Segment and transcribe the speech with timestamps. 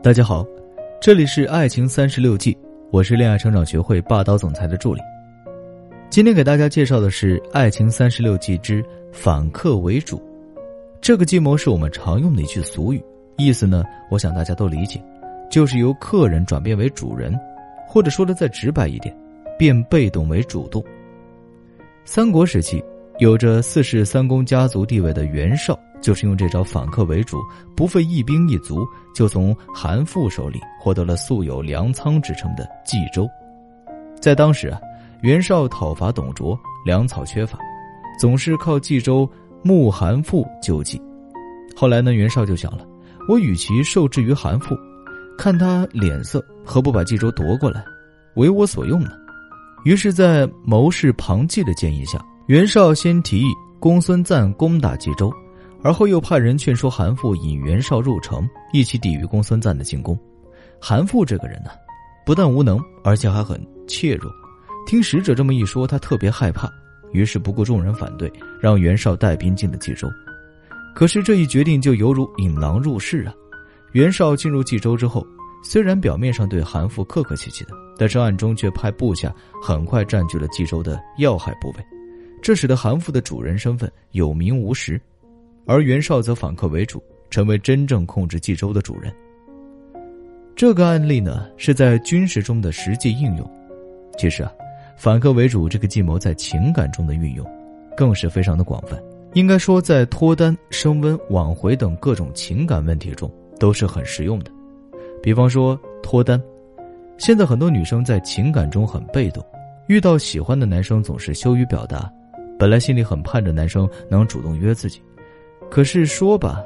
[0.00, 0.46] 大家好，
[1.00, 2.56] 这里是爱情三十六计，
[2.92, 5.00] 我是恋爱成长学会霸道总裁的助理。
[6.08, 10.22] 今天给大家介绍的是爱情三十六计之反客为主。
[11.00, 13.02] 这个计谋是我们常用的一句俗语，
[13.38, 15.02] 意思呢，我想大家都理解，
[15.50, 17.36] 就是由客人转变为主人，
[17.88, 19.14] 或者说的再直白一点，
[19.58, 20.82] 变被动为主动。
[22.04, 22.82] 三国时期，
[23.18, 25.76] 有着四世三公家族地位的袁绍。
[26.00, 27.38] 就是用这招反客为主，
[27.76, 33.28] 不费一兵一卒，就从韩馥手里获得了素有粮仓之称的冀州。
[34.20, 34.80] 在当时啊，
[35.22, 37.58] 袁绍讨伐董卓，粮草缺乏，
[38.18, 39.28] 总是靠冀州
[39.62, 41.00] 牧韩馥救济。
[41.76, 42.86] 后来呢，袁绍就想了，
[43.28, 44.76] 我与其受制于韩馥，
[45.36, 47.84] 看他脸色，何不把冀州夺过来，
[48.34, 49.10] 为我所用呢？
[49.84, 52.18] 于是，在谋士庞纪的建议下，
[52.48, 53.46] 袁绍先提议
[53.78, 55.32] 公孙瓒攻打冀州。
[55.82, 60.18] 而后又派人劝说韩馥引袁绍入城，一起抵御公孙瓒的进攻。
[60.80, 61.70] 韩馥这个人呢，
[62.26, 64.30] 不但无能，而且还很怯弱。
[64.86, 66.68] 听使者这么一说，他特别害怕，
[67.12, 70.08] 于是不顾众人反对，让袁绍带兵进了冀州。
[70.94, 73.32] 可是这一决定就犹如引狼入室啊！
[73.92, 75.24] 袁绍进入冀州之后，
[75.62, 81.84] 虽然表面上对韩馥客客气气的，但是暗中却派部下很快占据了冀州的要害部位，
[82.42, 85.00] 这使得韩馥的主人身份有名无实。
[85.68, 89.12] 而袁绍则反客为主，成为真正控制冀州的主人。
[90.56, 93.48] 这个案例呢，是在军事中的实际应用。
[94.16, 94.50] 其实啊，
[94.96, 97.46] 反客为主这个计谋在情感中的运用，
[97.94, 98.98] 更是非常的广泛。
[99.34, 103.30] 应该说，在脱单、升温、挽回等各种情感问题中，
[103.60, 104.50] 都是很实用的。
[105.22, 106.42] 比方说脱单，
[107.18, 109.44] 现在很多女生在情感中很被动，
[109.86, 112.10] 遇到喜欢的男生总是羞于表达，
[112.58, 114.98] 本来心里很盼着男生能主动约自己。
[115.70, 116.62] 可是说吧，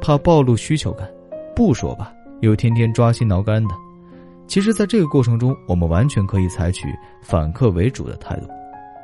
[0.00, 1.06] 怕暴露需求感；
[1.54, 3.74] 不说吧，又天天抓心挠肝的。
[4.46, 6.86] 其实，在这个过程中，我们完全可以采取
[7.20, 8.48] 反客为主的态度。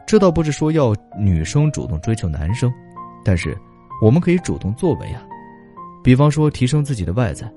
[0.07, 2.73] 这倒不是说要女生主动追求男生，
[3.25, 3.57] 但是
[4.01, 5.23] 我们可以主动作为啊。
[6.03, 7.51] 比方说，提升自己的外在，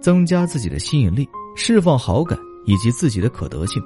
[0.00, 3.82] 增加自己的吸引力，释放好感以及自己的可得性，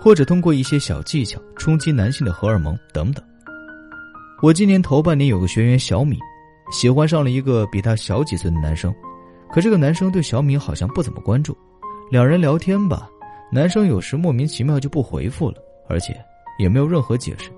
[0.00, 3.24] 或者通过一些小技巧冲击男性的荷尔蒙等等。
[4.40, 6.18] 我今年头半年有个学员小米。
[6.70, 8.94] 喜欢上了一个比他小几岁的男生，
[9.50, 11.56] 可这个男生对小敏好像不怎么关注。
[12.10, 13.08] 两人聊天吧，
[13.50, 15.56] 男生有时莫名其妙就不回复了，
[15.88, 16.14] 而且
[16.58, 17.50] 也没有任何解释。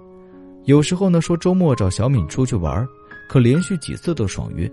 [0.64, 2.86] 有时候呢说周末找小敏出去玩，
[3.28, 4.70] 可连续几次都爽约，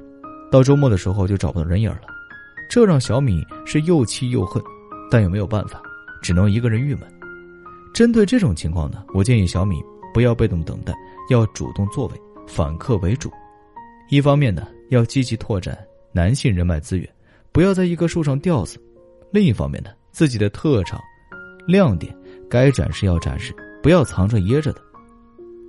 [0.52, 2.02] 到周末的时候就找不到人影了。
[2.70, 4.62] 这让小敏是又气又恨，
[5.10, 5.82] 但又没有办法，
[6.22, 7.04] 只能一个人郁闷。
[7.94, 9.82] 针对这种情况呢，我建议小敏
[10.14, 10.94] 不要被动等待，
[11.30, 13.32] 要主动作为，反客为主。
[14.10, 15.78] 一方面呢，要积极拓展
[16.14, 17.08] 男性人脉资源，
[17.52, 18.78] 不要在一棵树上吊死；
[19.32, 21.02] 另一方面呢，自己的特长、
[21.68, 22.16] 亮点
[22.50, 23.54] 该展示要展示，
[23.84, 24.82] 不要藏着掖着的。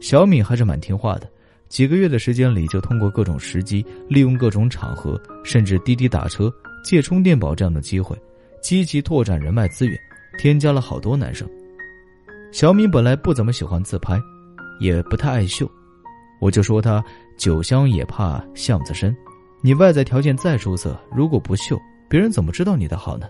[0.01, 1.29] 小敏还是蛮听话的，
[1.69, 6.53] 几个月的时间里就通过各种时机，利用各种场合，甚至滴滴打车、
[6.85, 8.17] 借充电宝这样的机会，
[8.63, 9.99] 积极拓展人脉资源，
[10.39, 11.49] 添加了好多男生。
[12.53, 14.17] 小敏本来不怎么喜欢自拍，
[14.79, 15.69] 也不太爱秀。
[16.41, 17.05] 我就说他
[17.39, 19.17] 酒香也怕巷子深，
[19.63, 21.79] 你外在条件再出色，如果不秀，
[22.11, 23.29] 别人怎么知道你的好呢？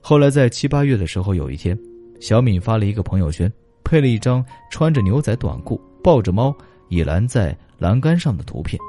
[0.00, 1.76] 后来在七八月的时候，有一天，
[2.20, 6.54] 小敏发了一个朋友圈，配了一张穿着牛仔短裤、抱着猫
[6.88, 8.80] 倚栏在栏杆上的图片。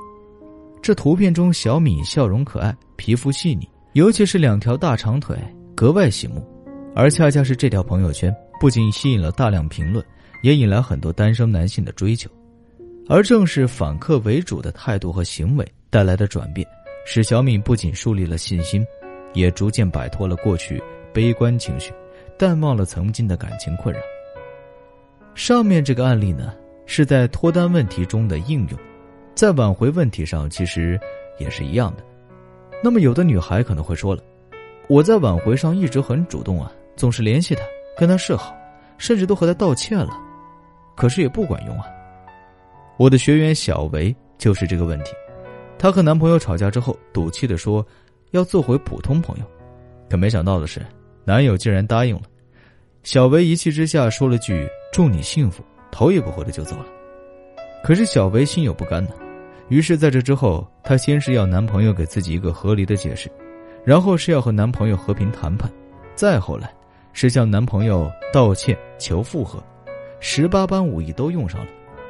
[0.84, 5.36] 这图片中，小敏笑容可爱，皮肤细腻，尤其是两条大长腿
[5.76, 6.48] 格外醒目。
[6.96, 10.06] 而恰恰是这条朋友圈，不仅吸引了大量评论，
[10.44, 12.30] 也引来很多单身男性的追求。
[13.10, 16.68] 而正是反客为主的态度和行为带来的转变，
[17.06, 18.86] 使小敏不仅树立了信心，
[19.34, 20.82] 也逐渐摆脱了过去
[21.14, 21.94] 悲观情绪，
[22.38, 24.02] 淡忘了曾经的感情困扰。
[25.36, 26.54] 上面这个案例呢，
[26.86, 28.80] 是在脱单问题中的应用，
[29.34, 31.00] 在挽回问题上其实
[31.38, 32.04] 也是一样的。
[32.84, 34.22] 那么，有的女孩可能会说了
[34.90, 37.62] ：“我在挽回上一直很主动啊，总是联系他，
[37.98, 38.54] 跟他示好，
[38.98, 40.10] 甚至都和他道歉了，
[40.96, 41.86] 可是也不管用啊。”
[42.98, 45.12] 我的学员小维就是这个问题，
[45.78, 47.86] 她和男朋友吵架之后，赌气的说
[48.32, 49.46] 要做回普通朋友，
[50.10, 50.84] 可没想到的是，
[51.24, 52.24] 男友竟然答应了。
[53.04, 56.86] 小维一气之下说了句“祝你幸福”，头也不回的就走了。
[57.84, 59.12] 可是小维心有不甘呢，
[59.70, 63.30] 于是在这之后，她先是要男朋友给自己一个合理的解释，
[63.86, 65.72] 然后是要和男朋友和平谈判，
[66.16, 66.74] 再后来
[67.14, 69.64] 是向男朋友道歉求复合，
[70.20, 71.68] 十八般武艺都用上了。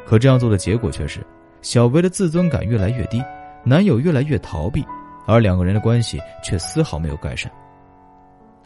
[0.07, 1.19] 可这样做的结果却是，
[1.61, 3.21] 小薇的自尊感越来越低，
[3.61, 4.81] 男友越来越逃避，
[5.25, 7.51] 而两个人的关系却丝毫没有改善。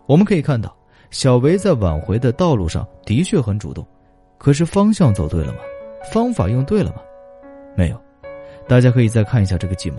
[0.05, 0.71] 我们可以看到，
[1.09, 3.83] 小维在挽回的道路上的确很主动，
[4.37, 5.59] 可是方向走对了吗？
[6.13, 7.01] 方法用对了吗？
[7.75, 7.99] 没有。
[8.67, 9.97] 大家可以再看一下这个计谋，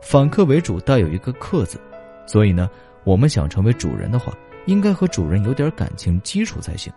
[0.00, 1.76] 反客为主带有一个“客”字，
[2.24, 2.70] 所以呢，
[3.02, 4.32] 我们想成为主人的话，
[4.66, 6.92] 应该和主人有点感情基础才行，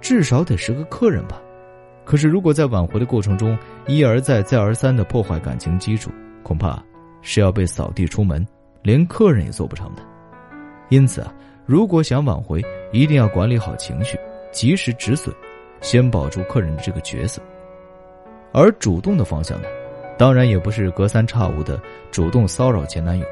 [0.00, 1.38] 至少得是个客人吧。
[2.08, 3.54] 可是如果在挽回的过程中
[3.86, 6.10] 一而再、再而三的破坏感情基础，
[6.42, 6.82] 恐怕
[7.20, 8.44] 是要被扫地出门，
[8.82, 10.00] 连客人也做不成的。
[10.88, 11.30] 因此啊，
[11.66, 14.18] 如果想挽回，一定要管理好情绪，
[14.50, 15.30] 及时止损，
[15.82, 17.42] 先保住客人的这个角色。
[18.54, 19.68] 而主动的方向呢？
[20.16, 21.78] 当然也不是隔三差五的
[22.10, 23.26] 主动骚扰前男友，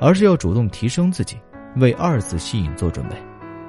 [0.00, 1.36] 而是要主动提升自己，
[1.76, 3.16] 为二次吸引做准备。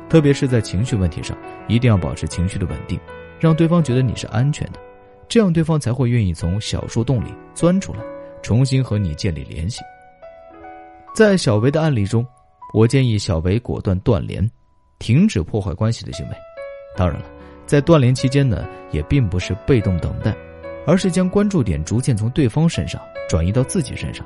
[0.08, 2.98] 特别是在情绪问题上，一定要保持情绪的稳定，
[3.40, 4.80] 让对方觉得你是安全的，
[5.28, 8.00] 这样对方才会愿意从小树洞里钻出来，
[8.42, 9.82] 重新和你建立联系。
[11.14, 12.26] 在小维的案例中，
[12.74, 14.50] 我建议小维果断断联，
[15.00, 16.32] 停止破坏关系的行为。
[16.96, 17.26] 当然了，
[17.66, 20.36] 在断联期间呢，也并不是被动等待。
[20.90, 24.26] 而是将关注点逐渐从对方身上转移到自己身上，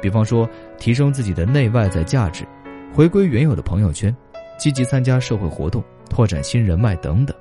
[0.00, 0.48] 比方说
[0.78, 2.46] 提升自己的内外在价值，
[2.94, 4.16] 回归原有的朋友圈，
[4.56, 7.36] 积极参加社会活动，拓展新人脉等等。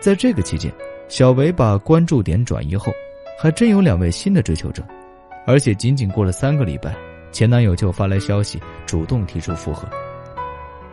[0.00, 0.72] 在这个期间，
[1.08, 2.90] 小维把关注点转移后，
[3.38, 4.82] 还真有两位新的追求者，
[5.46, 6.96] 而且仅仅过了三个礼拜，
[7.30, 9.86] 前男友就发来消息，主动提出复合。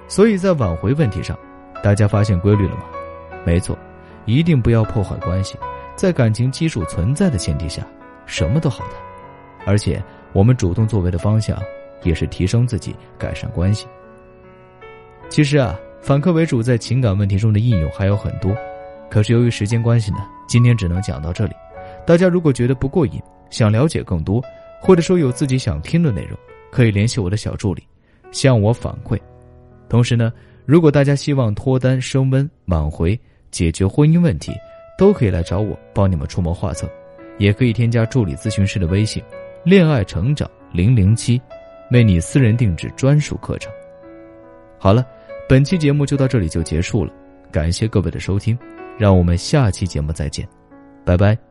[0.09, 1.39] 所以在挽回问题上，
[1.81, 2.83] 大家发现规律了吗？
[3.45, 3.77] 没错，
[4.25, 5.57] 一定不要破坏关系。
[5.95, 7.87] 在感情基础存在的前提下，
[8.25, 8.93] 什么都好谈，
[9.65, 11.57] 而且我们主动作为的方向
[12.03, 13.87] 也是提升自己、改善关系。
[15.29, 18.55] 其实啊，反客为主在情感问题中的应用还有很多，
[19.09, 20.17] 可是由于时间关系呢，
[20.47, 21.53] 今天只能讲到这里。
[22.05, 24.41] 大家如果觉得不过瘾，想了解更多，
[24.81, 26.37] 或者说有自己想听的内容，
[26.71, 27.83] 可以联系我的小助理，
[28.31, 29.19] 向我反馈。
[29.89, 30.31] 同时呢，
[30.65, 33.19] 如果大家希望脱单、升温、挽回、
[33.51, 34.51] 解决婚姻问题，
[34.97, 36.89] 都可以来找我帮你们出谋划策，
[37.37, 39.23] 也可以添加助理咨询师的微信
[39.63, 41.41] “恋爱成长零零七”，
[41.91, 43.71] 为你私人定制专属课程。
[44.77, 45.05] 好了，
[45.47, 47.13] 本期节目就到这里就结束了，
[47.51, 48.57] 感谢各位的收听，
[48.97, 50.47] 让我们下期节目再见，
[51.05, 51.46] 拜拜。